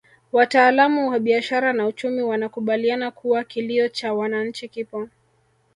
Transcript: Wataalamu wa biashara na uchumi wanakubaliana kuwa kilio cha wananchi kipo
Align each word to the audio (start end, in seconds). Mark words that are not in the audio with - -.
Wataalamu 0.31 1.09
wa 1.09 1.19
biashara 1.19 1.73
na 1.73 1.87
uchumi 1.87 2.21
wanakubaliana 2.21 3.11
kuwa 3.11 3.43
kilio 3.43 3.89
cha 3.89 4.13
wananchi 4.13 4.67
kipo 4.69 5.07